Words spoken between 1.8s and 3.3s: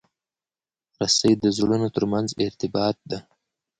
ترمنځ ارتباط ده.